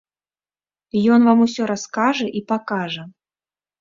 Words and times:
Ён 1.15 1.19
вам 1.29 1.39
усё 1.47 1.63
раскажа 1.73 2.27
і 2.41 2.45
пакажа. 2.53 3.03